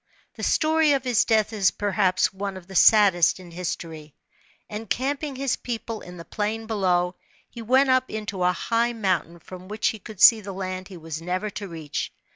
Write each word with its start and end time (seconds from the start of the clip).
The 0.33 0.41
story 0.41 0.93
of 0.93 1.03
his 1.03 1.25
death 1.25 1.53
is 1.53 1.69
perhaps 1.69 2.33
one 2.33 2.57
of 2.57 2.65
the 2.65 2.73
saddest 2.73 3.39
in 3.39 3.51
history. 3.51 4.15
Encamping 4.67 5.35
his 5.35 5.55
people 5.57 6.01
in 6.01 6.17
the 6.17 6.25
plain 6.25 6.65
below, 6.65 7.13
he 7.47 7.61
went 7.61 7.91
up 7.91 8.09
into 8.09 8.41
a 8.43 8.51
high 8.51 8.93
mountain 8.93 9.39
*rom 9.51 9.67
which 9.67 9.89
he 9.89 9.99
could 9.99 10.19
see 10.19 10.41
the 10.41 10.53
land 10.53 10.87
he 10.87 10.97
was 10.97 11.21
never 11.21 11.51
to 11.51 11.67
reach. 11.67 12.11